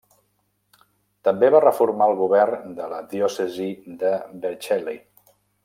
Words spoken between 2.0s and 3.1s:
el govern de la